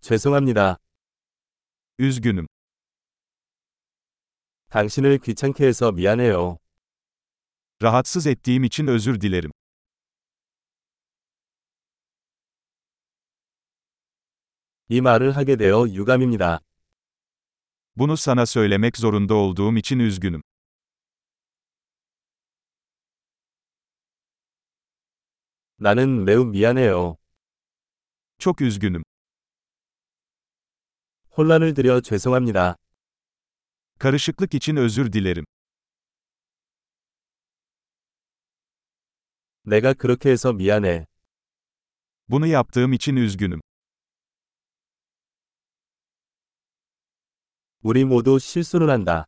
[0.00, 0.78] 죄송합니다.
[1.98, 2.46] Üzgünüm.
[4.70, 6.58] 당신을 귀찮게 해서 미안해요.
[7.82, 9.50] Rahatsız ettiğim için özür dilerim.
[14.88, 16.60] 이 말을 하게 되어 유감입니다.
[17.96, 20.42] Bunu sana söylemek zorunda olduğum için üzgünüm.
[25.78, 27.16] 나는 매우 미안해요.
[28.38, 29.02] Çok üzgünüm.
[31.37, 32.75] 혼란을 드려 죄송합니다.
[33.99, 35.45] Karışıklık için özür dilerim.
[39.65, 41.05] 내가 그렇게 해서 미안해.
[42.27, 43.59] Bunu yaptığım için üzgünüm.
[47.83, 49.25] 우리 모두 실수를 한다.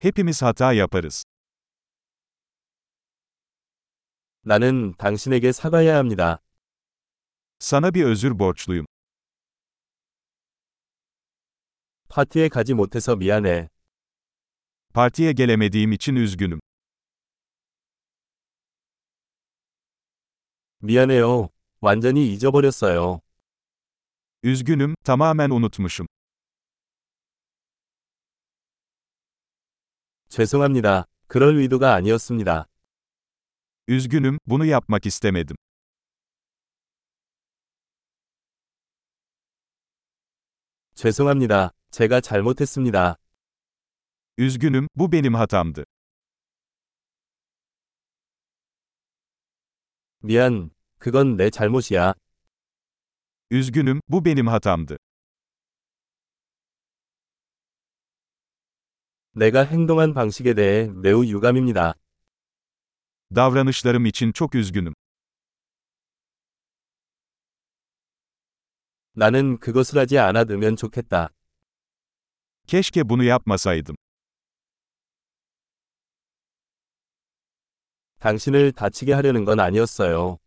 [0.00, 1.24] Hepimiz hata yaparız.
[4.42, 6.40] 나는 당신에게 사과해야 합니다.
[7.60, 8.86] Sana bir özür borçluyum.
[12.13, 13.69] 파티에 가지 못해서 미안해.
[14.93, 16.59] Partiye gelemediğim için üzgünüm.
[20.81, 21.49] 미안해요.
[21.81, 23.19] 완전히 잊어버렸어요.
[24.43, 26.05] Üzgünüm, tamamen unutmuşum.
[30.29, 31.07] 죄송합니다.
[31.27, 32.67] 그럴 의도가 아니었습니다.
[33.87, 35.55] Üzgünüm, bunu yapmak istemedim.
[40.93, 41.73] 죄송합니다.
[41.93, 43.17] 제가 잘못했습니다.
[44.39, 45.85] Üzgünüm, bu benim hatamdı.
[50.23, 50.71] 미안.
[50.97, 52.15] 그건 내 잘못이야.
[53.51, 54.97] Üzgünüm, bu benim hatamdı.
[59.35, 61.93] 내가 행동한 방식에 대해 매우 유감입니다.
[63.35, 64.95] Davranışlarım için çok üzgünüm.
[69.15, 71.29] 나는 그것을 하지 않아두면 좋겠다.
[72.66, 73.96] Keşke bunu yapmasaydım.
[78.20, 80.38] 당신을 다치게 하려는 건 아니었어요.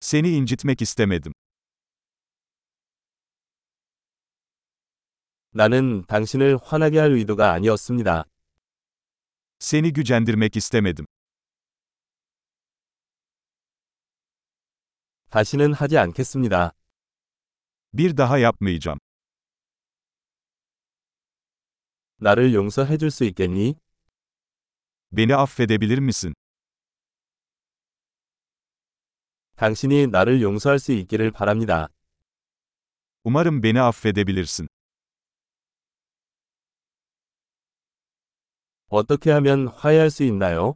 [0.00, 1.32] Seni incitmek istemedim.
[5.52, 8.24] 나는 당신을 화나게 할 의도가 아니었습니다.
[9.60, 11.06] Seni gücendirmek istemedim.
[15.30, 16.72] 다시는 하지 않겠습니다.
[17.92, 18.98] Bir daha yapmayacağım.
[22.21, 23.75] 나를 용서해 줄 수 있겠니?
[25.09, 26.33] Beni affedebilir misin?
[29.55, 31.89] 당신이 나를 용서할 수 있기를 바랍니다.
[33.25, 34.67] Umarım beni affedebilirsin.
[38.89, 40.75] 어떻게 하면 화해할 수 있나요?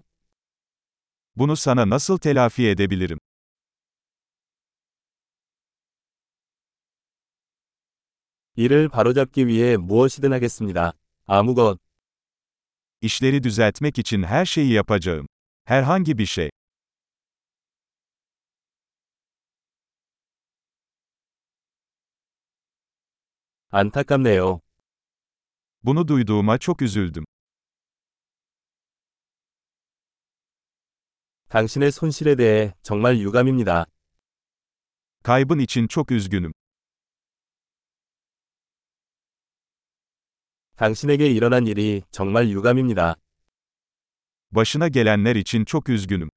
[1.36, 3.20] Bunu sana nasıl telafi edebilirim?
[8.56, 10.94] 이를 바로잡기 위해 무엇이든 하겠습니다.
[11.27, 11.79] 아무것.
[13.01, 15.27] İşleri düzeltmek için her şeyi yapacağım.
[15.65, 16.51] Herhangi bir şey.
[23.73, 24.61] 안타깝네요.
[25.83, 27.25] Bunu duyduğuma çok üzüldüm.
[31.49, 33.87] 당신의 손실에 대해 정말 유감입니다.
[35.23, 36.53] Kaybın için çok üzgünüm.
[40.76, 43.16] 당신에게 일어난 일이 정말 유감입니다.
[44.52, 46.30] Başına gelenler için çok üzgünüm.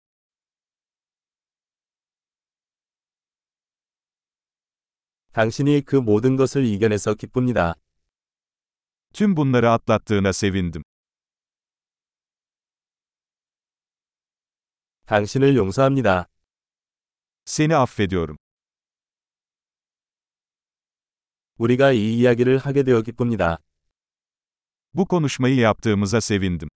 [5.33, 7.75] 당신이 그 모든 것을 이겨내서 기쁩니다.
[9.13, 10.83] Tüm bunları atlattığına sevindim.
[15.07, 16.29] 당신을 용서합니다.
[17.45, 18.37] Seni affediyorum.
[21.59, 23.59] 우리가 이 이야기를 하게 되어 기쁩니다.
[24.99, 26.69] Bu konuşmayı yaptığımıza sevindim.